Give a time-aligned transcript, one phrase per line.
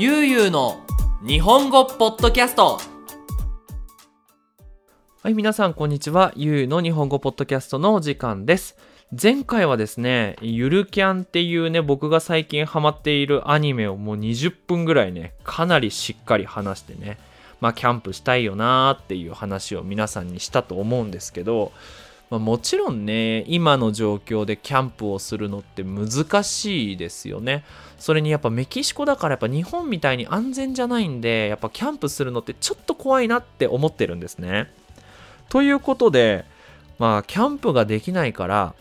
[0.00, 0.80] ゆうゆうの
[1.26, 2.78] 日本語ポッドキャスト
[5.24, 6.32] はい、皆さん、こんにちは。
[6.36, 8.76] ゆうの日本語ポッドキャストのお時間です。
[9.20, 17.18] 前回はですね、ゆるキャンっていうね、僕が最近ハマっているアニメをもう20分ぐらいね、かなりしっかり話してね、
[17.60, 21.72] まあ、キャンプしたいよなーっていう話を皆さんにしたと思うんですけど、
[22.30, 27.64] まあ、もちろんね、今の状況でキャンプをするのって難しいですよね。
[27.98, 34.70] それにやっぱメキシコだからやっぱ日本みたいに安全じゃないんで、やっぱキャンプするのってちょっと怖いなって思ってるんですね。
[35.48, 36.44] ということで、
[36.98, 38.74] まあ、キャンプができないから、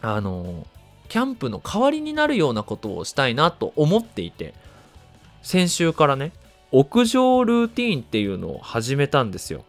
[0.00, 0.66] あの、
[1.08, 4.54] キャンプの代わりになるようなことをしたいなと思っていて、
[5.42, 6.32] 先週からね、
[6.72, 9.64] 屋上ルーティーンっていうのを始めたんですよ。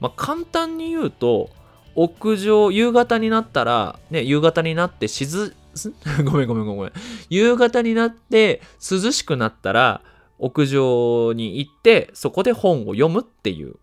[0.00, 1.50] まあ、簡単に言うと、
[1.96, 5.92] 屋上、夕方になったら、ね、夕方になってしず、 す
[6.24, 6.92] ごめんごめんごめん。
[7.28, 10.02] 夕方になって涼しくなったら、
[10.38, 13.76] 屋上に行って、そこで本を読むっていう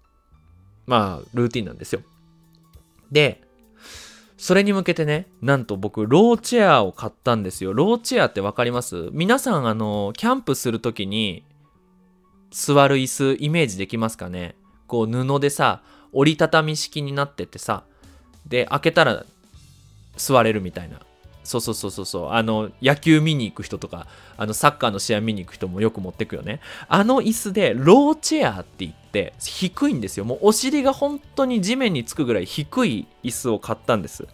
[0.86, 2.02] まあ、ルーティンなんですよ。
[3.12, 3.42] で、
[4.38, 7.74] それに向けてね、なんと僕、ローチェアを買ったんですよ。
[7.74, 9.10] ローチェアってわかります？
[9.14, 11.46] 皆さん、あの、キャンプするときに、
[12.52, 14.56] 座る椅子、イメージできますかね？
[14.88, 17.86] こう、布でさ、折りたたみ式になっててさ、
[18.48, 19.26] で、開けたら
[20.16, 21.00] 座れるみたいな。
[21.44, 22.30] そうそうそうそうそう。
[22.32, 26.62] あの、野球見に行く人とか、あの、サッカーの試合見に行く人もよく持ってくよね。
[26.88, 30.26] あの椅子で、ローチェアって言って、低いんですよ。
[30.26, 34.26] もうお尻が本当に地面につくぐらい低い椅子を買ったんです。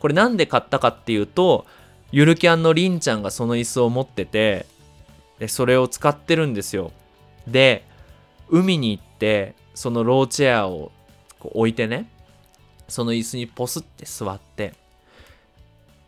[0.00, 1.64] これなんで買ったかっていうと、
[2.10, 4.66] ゆるキャンのりんちゃんがその椅子を持ってて、
[5.38, 6.90] で、それを使ってるんですよ。
[7.46, 7.84] で、
[8.48, 10.90] 海に行って、そのローチェアを
[11.38, 12.10] こう置いてね、
[12.88, 14.74] その椅子にポスって座って、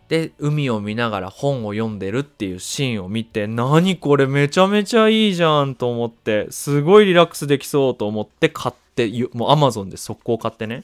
[0.09, 10.83] で、海を見ながら本を読んでるっていうシーンを見て、何これめちゃめちゃいいじゃんと思って、すごいリラックスできそうと思って買って、もう Amazon で速攻買ってね。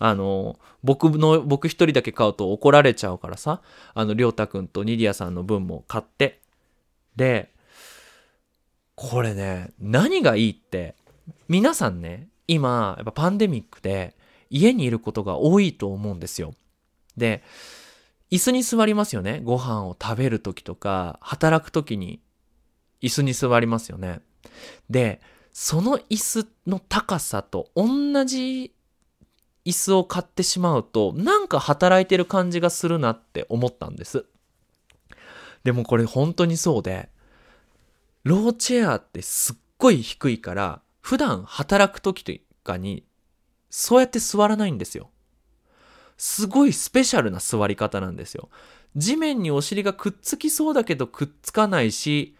[0.00, 3.62] あの、僕の、僕一人だけ買うと怒られちゃうからさ、
[3.94, 6.40] あの、りょうたくんとニディアさんの分も買って。
[7.14, 7.52] で、
[8.96, 10.96] これね、何がいいって、
[11.48, 14.15] 皆さんね、今、やっぱパンデミックで
[14.50, 16.54] 家にいることが多いと思うんですよ。
[17.16, 17.42] で、
[18.30, 19.40] 椅子に座りますよね。
[19.44, 22.20] ご飯を食べるときとか、働くときに
[23.00, 24.20] 椅子に座りますよね。
[24.90, 25.20] で、
[25.52, 28.74] その椅子の高さと同じ
[29.64, 34.26] 椅子を買ってしまうと、なんか働いてる感じがするなって思ったんです。
[35.64, 37.08] でもこれ本当にそうで、
[38.22, 42.32] ローチェアってすっごい低いから、普段働く時と
[42.64, 43.05] かに、
[43.78, 45.10] そうやって座らないんですよ。
[46.16, 48.48] すごいスペシャルな座り方なんですよ。
[48.96, 52.34] 地面にお尻がくっつきそうだけどくっつかないし、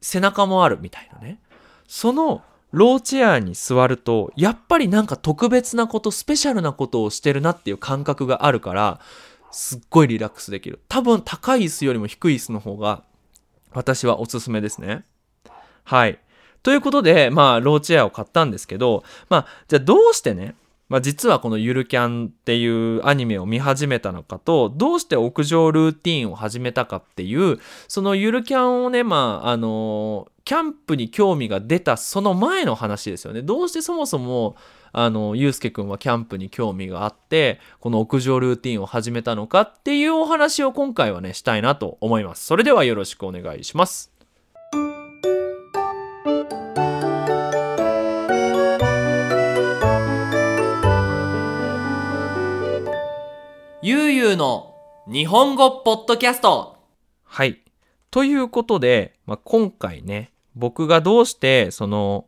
[0.00, 1.40] 背中もあるみたいなね。
[1.88, 9.00] そのローチェアに座ると、やっぱりなんか特別なこと、スペシャルなことをしてるなっていう感覚があるから、
[9.50, 10.80] すっごいリラックスできる。
[10.88, 13.02] 多分高い椅子よりも低い椅子の方が、
[13.72, 15.04] 私はおすすめですね。
[15.82, 16.20] はい。
[16.62, 20.54] ということで、まあ、ローチェアを買ったんですけど、まあ、じゃあどうしてね、
[20.88, 33.42] まあ、実はこのゆるキャンっていうアニメを見始めたのかと、どうして屋上ルーティンを始めたかっていう、そのゆるキャンをね、まあ、あのキャンプに興味が出たその前の話ですよね。
[33.42, 34.56] どうしてそもそも、
[34.92, 42.46] あの、ゆうすけくんはキャンプに興味があって、この屋上ルーティンを始めたのかっていうお話を今回はね、したいなと思います。
[42.46, 44.17] それではよろしくお願いします。
[54.28, 54.74] ゆうゆうの
[55.10, 56.76] 日本語ポッドキャスト
[57.24, 57.62] はい。
[58.10, 62.26] ということで、まあ、今回ね、僕がどうしてその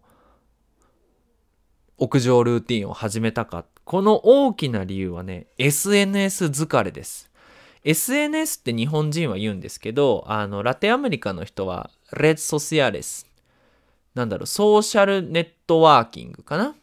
[1.99, 7.31] 屋上ルーティンを始めたか、この大きな理由はね、SNS 疲れです。
[7.85, 13.27] SNS って日本人は言うんですけど、あの、ラテアメリカの人は、レッドソシアレス。
[14.15, 16.75] なんだろう、ソーシャルネットワーキングかな？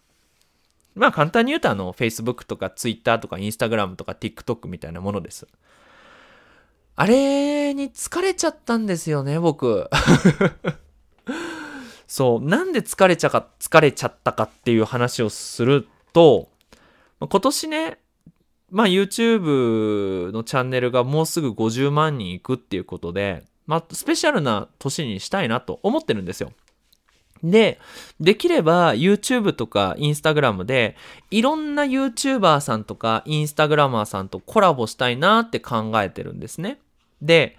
[0.98, 5.48] まあ簡単に言うとあの Facebook とか Twitter とか Instagram とか TikTok みたいなものです。
[7.00, 9.88] あれに疲れちゃったんですよね、僕。
[12.08, 16.50] そう、なんで疲れちゃか、疲れちゃったかっていう話をすると、
[17.20, 18.00] 今年ね、
[18.72, 26.52] まあ YouTube のチャンネルがもうすぐ50万人いくっていうことで、まあスペシャルな年にしたいなと思ってるんですよ。
[27.44, 27.80] で、
[28.20, 30.96] できれば YouTube とか Instagram で
[31.32, 36.80] いろんな YouTuber さんとか Instagramer さんとコラボしたいなって考えてるんですね。
[37.22, 37.58] で、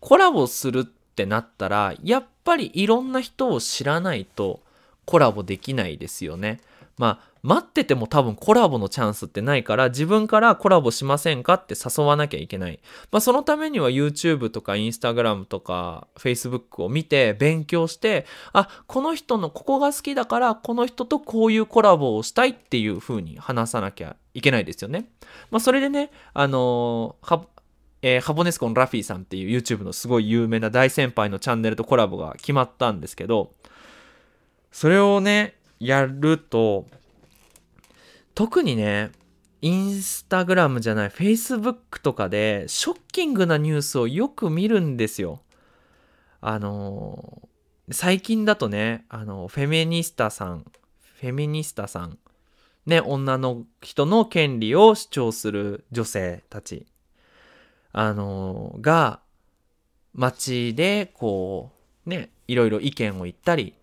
[0.00, 4.60] コラボするってなったらやっぱりいろんな人を知らないと
[5.04, 6.60] コラボできないですよね。
[6.98, 12.80] まあ待ってても多分コラボのチャンスってないから自分からコラボしませんかって誘わなきゃいけない。
[13.12, 18.24] まあそのためには YouTube とか Instagram とか Facebook を見て勉強して
[18.54, 25.10] あこの人のここが好きだからこの人とこういうコラボをしたいっていう風に話さなきゃいけないですよね。
[25.50, 27.44] まあそれでねあのー
[28.00, 33.52] えー、ハボネスコのラフィーさんっていう YouTube のすごい有名な大先輩のチャンネルとコラボが決まったんですけど
[34.72, 36.86] それをねやると
[38.34, 39.12] 特にね
[39.62, 45.40] インスタグラムじゃないフェイスブックとかでショッキングなニュースをよく見るんですよ。
[46.42, 50.66] あのー、最近だとねあのフェミニスタさん
[51.18, 52.18] フェミニスタさん
[52.84, 56.84] ね女の人の権利を主張する女性たち
[57.92, 59.20] あのー、が
[60.12, 61.72] 街でこ
[62.06, 63.74] うねいろいろ意見を言ったり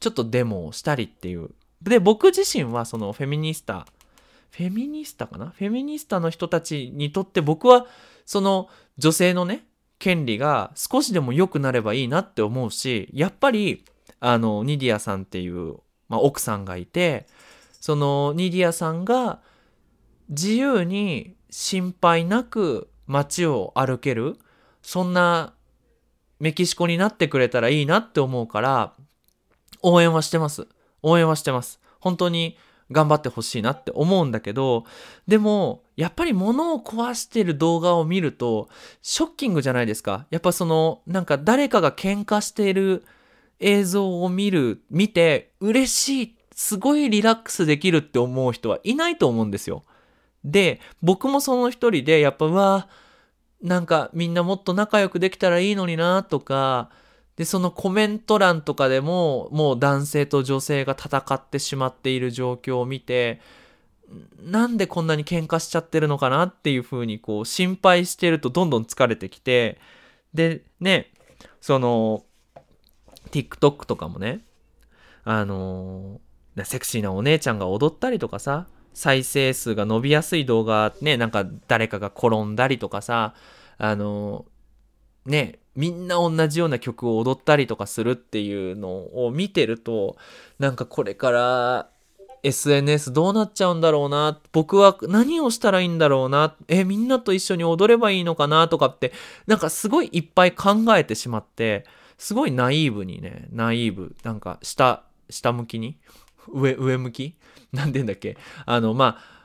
[0.00, 1.50] ちょっとデモをしたりっていう
[1.82, 3.86] で、僕自身はそのフェミニスタ、
[4.50, 5.46] フェミニスタかな？
[5.46, 7.86] フェミニスタの人たちにとって僕は
[8.24, 8.68] その
[8.98, 9.64] 女性のね、
[9.98, 13.84] 権利が少しでも良くなればいいなって思うし、やっぱり、
[14.20, 15.76] あの、ニディアさんっていう、
[16.08, 17.26] まあ、奥さんがいて、
[17.80, 19.40] そのニディアさんが
[20.28, 24.38] 自由に心配なく街を歩ける、
[24.82, 25.54] そんな
[26.40, 28.94] メキシコになってくれたらいいなって思うから、
[29.82, 30.68] 応援はしてます。
[31.02, 31.80] 応援はしてます。
[32.00, 32.56] 本当に
[32.90, 34.84] 頑張ってほしいなって思うんだけど、
[35.26, 38.68] でも、やっぱり物を壊してる動画を見ると、
[39.02, 40.26] ショッキングじゃないですか。
[40.30, 43.04] やっぱその、なんか誰かが喧嘩している
[43.60, 49.84] 映像を見る、見て、嬉しい、すごいリラックスできるって思う人はいないと思うんですよ。
[50.44, 52.88] で、僕もその一人で、やっぱ、うわ
[53.62, 56.90] なんかみんなもっと仲良くできたらいいのになとか、
[57.36, 63.40] で、そのコメント欄とかでも、もう男性と女性が戦ってしまっている状況を見て、
[64.42, 69.78] なんでこんなに喧嘩しちゃってるのかなっていうふうにこう心配してるとどんどん疲れてきて、
[70.34, 71.10] で、ね、
[71.60, 72.24] その、
[73.30, 74.40] TikTok とかもね、
[75.24, 76.20] あの、
[76.64, 83.34] セクシーなお姉ちゃんが踊ったりとかさ、再生数が伸びやすい動画ね、なんか誰かが転んだりとかさ、
[83.78, 84.44] あの、
[85.26, 90.16] ね、みんな同じような曲を踊ったりとかするっていうのを見てると
[90.58, 91.88] なんかこれから
[92.42, 99.12] SNS どうなっちゃうんだろうな僕は何をしたらいいんだろうなえみんなと一緒に踊ればいいのかなとかって
[99.46, 101.86] なんかすごいいっぱい考えてしまって
[102.18, 105.98] すごいナイーブにねナイーブなんか下下向きに
[106.48, 107.36] 上上向き
[107.72, 108.36] なんて言うんだっけ
[108.66, 109.42] あのまあ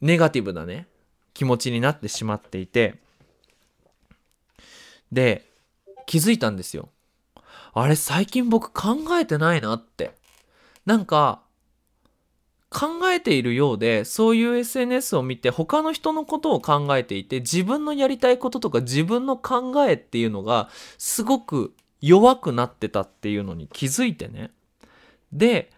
[0.00, 0.88] ネガティブなね
[1.34, 3.01] 気持ちになってしまっていて
[5.12, 5.46] で、
[6.06, 6.88] 気づいたんですよ。
[7.74, 10.14] あれ、最近僕考えてないなって。
[10.84, 11.42] なんか、
[12.70, 24.50] 考えているようで、そういう SNS を見て他の人のことを考えていて、自分のやりたいこととか自分の考えっていうのがすごく弱くなってたっていうのに気づいてね。
[25.32, 25.70] で、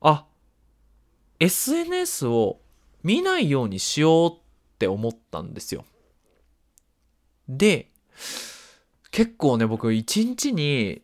[0.00, 0.26] あ、
[1.38, 2.58] SNS を
[3.04, 4.38] 見ないようにしようっ
[4.78, 5.84] て思ったんですよ。
[7.48, 7.88] で、
[9.12, 11.02] 結構ね、僕一日に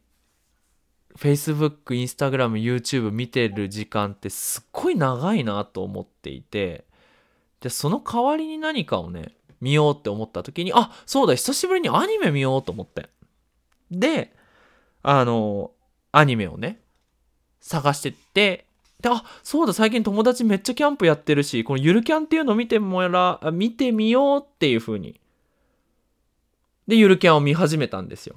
[1.17, 6.87] Facebook、Instagram、YouTube 見てる時間ってすっごい長いなと思っていて、
[7.61, 13.11] で、その代わりに何かをね、見ようって思った時に、あ、そうだ、久しぶりにアニメ見ようと思って。
[13.91, 14.33] で、
[15.03, 15.73] あの、
[16.11, 16.81] アニメをね、
[17.61, 18.65] 探してって、
[19.03, 25.21] で、あ、そうだ、最近友達めっちゃキャンプやってるし、このゆるキャンっていうのを見てもら、見てみようっていう風に
[26.89, 28.37] で、ゆるキャンを見始めたんですよ。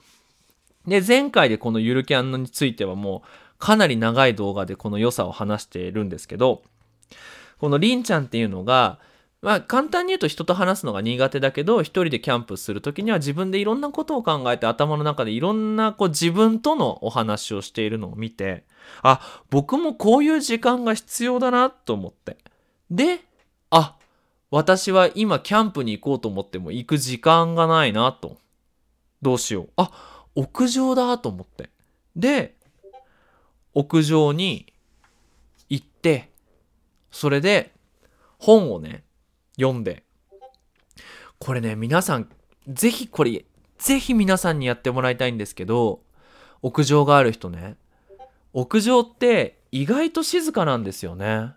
[0.86, 6.62] で、前回でこのゆるキャンについてはもうかなり長い動画でこの良さを話しているんですけど、
[7.60, 9.00] このりんちゃんっていうのが、
[9.42, 18.66] まあ簡単に言うと人と話すのが苦手だけど、一人でキャンプするときには自分でいろんなことを考えて頭の中でいろんなこう自分とのお話をしているのを見て、
[19.04, 22.38] あ、僕もこういう時間が必要だなと思って。
[22.90, 23.22] で、
[23.70, 23.96] あ、
[24.52, 28.38] 私は今キャンプに行こうと思っても行く時間がないなと。
[29.22, 29.70] どうしよう。
[29.78, 29.92] あ、
[30.36, 31.70] 屋上だと思って。
[32.18, 32.56] で、
[33.74, 34.74] 屋上に
[35.70, 36.32] 行って、
[37.12, 37.72] それで
[38.40, 39.04] 本をね、
[39.56, 40.04] 読んで。
[41.40, 42.30] これね、皆さん、
[42.68, 43.46] ぜひこれ、
[43.78, 46.02] ぜひ皆さんにやってもらいたいんですけど、
[46.62, 47.78] 屋上がある人ね。
[48.54, 51.54] 屋上って意外と静かなんですよね。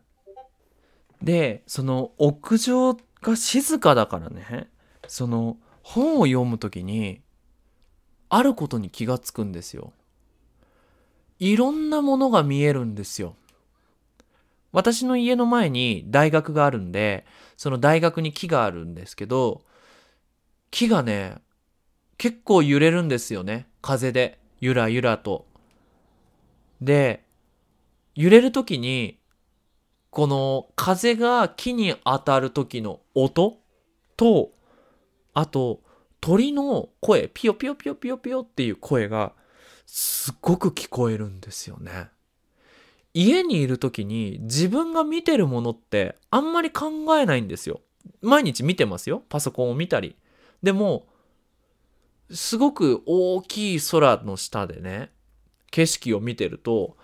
[1.22, 4.68] で、その屋上が静かだからね、
[5.06, 7.20] その本を読むときに、
[8.28, 9.92] あることに気がつくんですよ。
[11.38, 13.36] いろんなものが見えるんですよ。
[14.72, 17.24] 私の家の前に大学があるんで、
[17.56, 19.62] その大学に木があるんですけど、
[20.70, 21.36] 木がね、
[22.18, 23.68] 結構揺れるんですよね。
[23.80, 24.40] 風で。
[24.60, 25.46] ゆらゆらと。
[26.80, 27.24] で、
[28.14, 29.18] 揺れるときに、
[30.14, 33.58] この風が木に当たる時の音
[34.16, 34.52] と、
[35.32, 35.80] あと
[36.20, 39.32] 鳥の声、ピヨピヨピヨピヨピヨっていう声が
[39.86, 42.10] すっごく聞こえるんですよね。
[43.12, 47.80] 家にいる時に自分が見てるものってあんまり考えないんですよ。
[48.22, 49.24] 毎日見てますよ。
[49.28, 50.14] パソコンを見たり。
[50.62, 51.08] でも、
[52.30, 55.10] すごく大きい空の下でね、
[55.72, 56.96] 景色を見てると、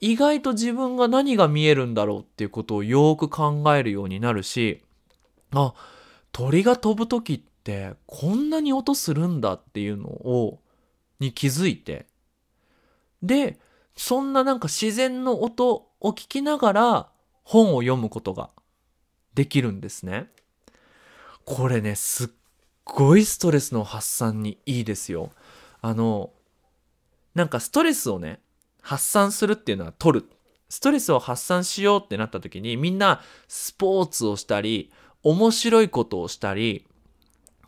[0.00, 4.82] 意外と自分が何が見えるんだろうっていうことをよく考えるようになるし、
[5.52, 5.74] あ、
[6.32, 10.60] 鳥が飛ぶ時ってこんなに音するんだっていうのを、
[11.18, 12.06] に気づいて、
[13.22, 13.58] で、
[13.94, 17.08] そんななんか自然の音を聞きながら
[17.42, 18.50] 本を読むことが
[19.34, 20.30] できるんですね。
[21.44, 22.28] これね、すっ
[22.84, 25.30] ごいストレスの発散にいいですよ。
[25.82, 26.30] あの、
[27.34, 28.40] なんかストレスをね、
[28.82, 30.30] 発散するっていうのは取る。
[30.68, 36.86] ストレスを発散しようってなった時にみんなスポーツをしたり、面白いことをしたり、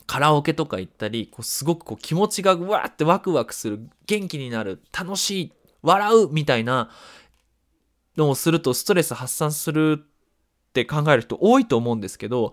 [0.07, 5.53] カラオケとか行ったり、こうすごくこう気持ちがうわーってワクワクする、元気になる、楽しい、
[5.83, 6.91] 笑うみたいな
[8.17, 12.53] のをするとストレス発散するって考える人多いと思うんですけど、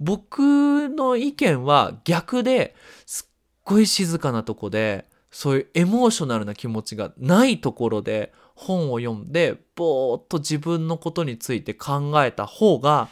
[0.00, 2.74] 僕の意見は逆で
[3.06, 3.32] すっ
[3.62, 13.08] ごい静かなとこでそういうエモーショナルな気持ちがないところで本を読んでぼーっと自分のことについて考えた方が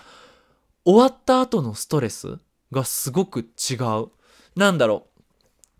[0.84, 2.38] 終わった後のストレス
[2.70, 4.06] がすごく違う。
[4.54, 5.08] なんだろ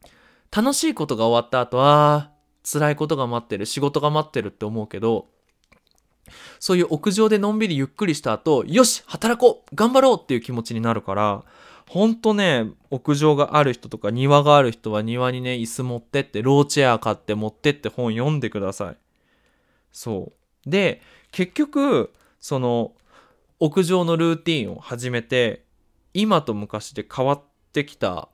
[0.04, 0.08] う。
[0.54, 2.32] 楽しいことが終わった後は
[2.64, 5.28] 辛いことが待ってる仕事が待ってるって思うけど
[6.58, 11.44] そういう屋上でのんびりゆっくりした後よし働こう頑張ろうっていう気持ちになるから
[11.92, 18.96] ほんとね、屋上がある人とか庭がある人は庭にね、椅子持ってって、ローチェア買って持ってって本読んでください。
[19.92, 20.32] そ
[20.66, 20.70] う。
[20.70, 22.92] で、結局、その、
[23.60, 25.66] 屋上のルーティンを始めて、
[26.14, 27.42] 今と昔で変わっ
[27.74, 28.30] てきた。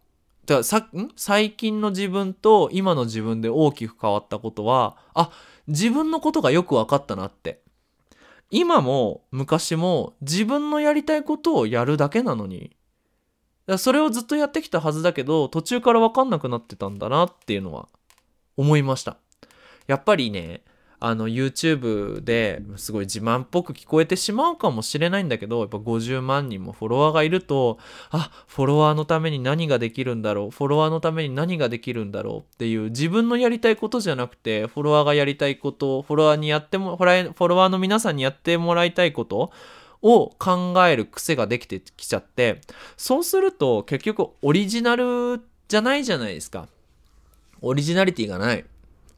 [0.46, 1.10] ださん？
[1.16, 5.32] 最近の自分と今の自分で大きく変わったことは、あ、
[5.66, 7.60] 自分のことがよく分かったなって。
[8.52, 12.76] 今も昔も自分のやりたいことをやるだけなのに、
[13.76, 17.88] それをずっとやってきたはずだけど、途中からわかんなくなってたんだなっていうのは
[18.56, 19.18] 思いました。
[19.86, 20.62] やっぱりね、
[21.00, 27.78] あの YouTube ですごい自慢っぽく聞こえてしまうかもしれないんだけど、やっぱ50万人もフォロワーがいると、
[28.10, 39.52] あ、フォロワーのために何ができるんだろう、フォロワーのために何ができるんだろうっていう自分のやりたいことじゃなくて、フォロワーがやりたいこと、フォロワーにやっても、フォロワーの皆さんにやってもらいたいこと
[40.02, 42.60] を考える癖ができてきちゃって、
[42.96, 46.68] そうすると結局オリジナルじゃないじゃないですか。
[47.60, 48.64] オリジナリティがない。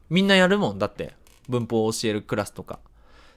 [0.09, 1.13] みんなやるもんだって。
[1.47, 2.79] 文法を教えるクラスとか。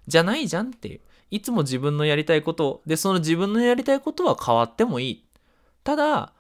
[0.06, 1.00] じゃないじゃんっていう。
[1.30, 5.24] いつも自分のやりたいことで、その自分のやりたいことは変わってもいい。
[5.82, 6.32] ただ、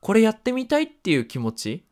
[0.00, 1.84] これやってみたいっていう気持ち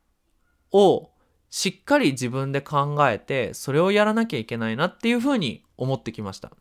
[0.72, 1.10] を
[1.50, 6.52] しっかり自分で考えて、それをやらなきゃいけないなっていうふうに思ってきました。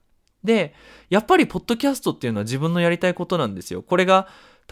[0.43, 0.73] で、
[1.09, 3.81] やっぱりポッドキャストっていうのは自分のやりたいことなんですよ。
[3.81, 4.27] これが、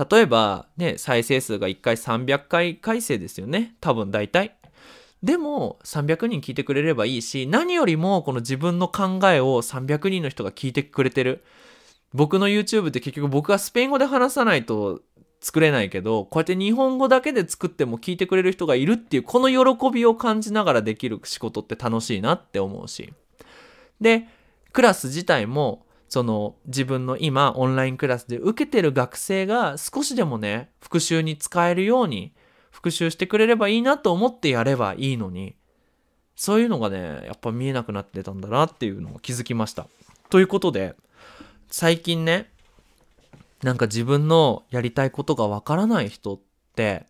[0.09, 3.75] 例えばね、再生数が1回300回再生ですよね。
[3.81, 4.55] 多分大体。
[5.23, 11.43] でも300人聞いてくれればいいし、何よりもこの自分の考えを300人の人が聞いてくれてる。
[12.13, 15.01] 僕の YouTube って結局僕がスペイン語で話さないと
[15.39, 23.13] 作れないけど、こうやって日本語だけで作っても聞いてくれる人がいるっていう、この喜びを感じながらできる仕事って楽しいなって思うし。
[23.99, 24.27] で、
[24.73, 32.33] クラス自体もその自分の今オンラインクラスで受けてる学生が少しでもね復習に使えるように
[32.69, 35.55] 復習してくれればいいなと思ってやればいいのに
[36.35, 39.87] そういうのがねやっぱ見えなくなってたんだなっていうのを気づきました。
[40.29, 40.95] ということで
[41.69, 42.49] 最近ね
[43.63, 46.39] なんか自分のやりたいことがわからない人っ
[46.75, 47.05] て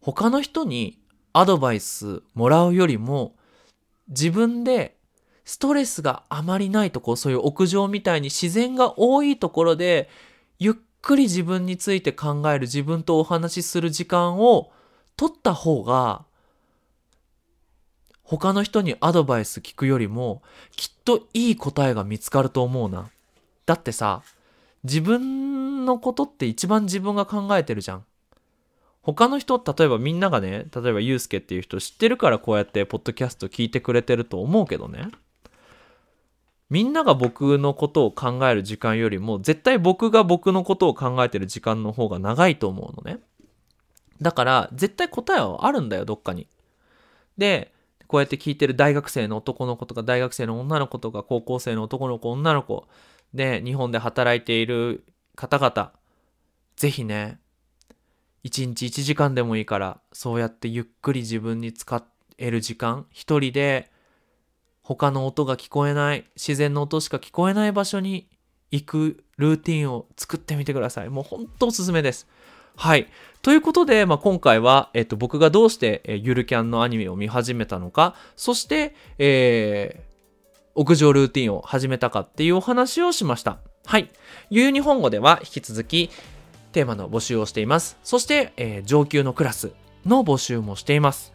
[0.00, 0.98] 他の人に
[1.32, 3.34] アドバイスもらうよりも
[4.08, 4.96] 自分で
[5.44, 10.08] ストレスがあまりないとこ、そういう屋上みたいに自然が多いところで、
[10.58, 14.72] ゆっくり自分について考える、自分とお話しする時間を
[15.16, 16.24] 取った方が、
[18.22, 20.42] 他の人にアドバイス聞くよりも、
[20.76, 23.10] きっといい答えが見つかると思うな。
[23.66, 24.22] だってさ、
[24.82, 28.04] 自分のことって一番自分が考えてるじゃん。
[29.04, 35.10] 他の人例えばみんながね例えばユうスケっていう人知ってるからこうやってポッドキャスト聞いてくれてると思うけどね
[36.70, 43.20] みんなが僕のことを考える時間よりも絶対僕が僕のことを考えてる時間の方が長いと思うのね。
[44.20, 46.48] だから絶対答えはあるんだよどっかに。
[47.36, 47.72] で
[48.06, 52.86] こうやって聞いてる大学生の男の子とか大学生の女の子とか高校生の男の子女の子。
[53.34, 55.04] で日本で働いている
[55.36, 55.92] 方々。
[56.76, 57.38] ぜひね
[58.44, 62.04] 1日1時間でもいいからそうやってゆっくり自分に使
[62.38, 63.90] える時間一人で
[64.84, 68.28] 他の音が聞こえない自然の音しか聞こえない場所に
[68.70, 71.08] 行くルーティンを作ってみてください。
[71.08, 72.28] もう本当おすすめです。
[72.76, 73.08] はい。
[73.40, 83.58] ということで、まあ、今回は、えっと、僕がどうして、え、ゆるキャンのアニメを見始めたのかそして、えー、屋上ルーティンを始めたかっていうお話をしました。
[83.86, 84.10] はい。
[84.50, 86.10] ゆう日本語では引き続き
[86.72, 87.96] テーマの募集をしています。
[88.02, 89.72] そして、えー、上級のクラス
[90.04, 91.32] の募集もしています。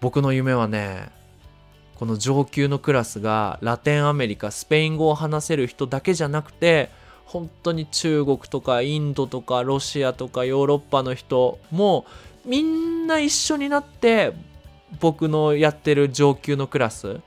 [0.00, 1.10] 僕の夢はね、
[2.04, 6.90] この上級のクラスがラテンアメリカ、スペイン語を話せる人だけじゃなくて、
[7.24, 12.04] 本当に中国とかインドとかロシアとかヨーロッパの人も
[12.44, 14.34] みんな一緒になって
[15.00, 17.20] 僕のやってる上級のクラス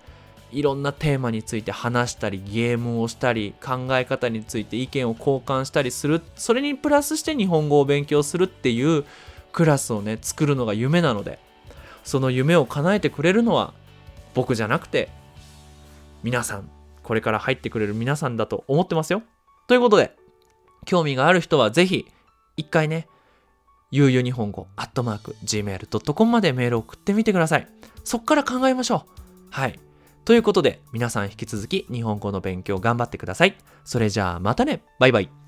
[0.51, 9.03] いろんなテーマについて話したりゲームをしたり考え方について意見を交換したりするそれにプラスして日本語を勉強するっていう
[9.51, 11.39] クラスをね作るのが夢なので
[12.03, 13.73] その夢を叶えてくれるのは
[14.37, 15.09] 僕じゃなくて
[16.21, 16.69] 皆さん
[17.01, 19.23] これから入ってくれる皆さんだと思ってますよ
[19.67, 20.15] ということで
[20.85, 22.05] 興味がある人はぜひ
[22.55, 23.07] 一回ね
[23.89, 27.67] ゆうゆ日本語アットマーク gmail.com までメールを送ってみてください
[28.03, 29.09] そっから考えましょう
[29.49, 29.79] はい
[30.23, 33.55] ということで、皆さん引き続き日本語の勉強頑張ってください。
[33.85, 34.83] それじゃあまたね。
[34.99, 35.46] バイバイ。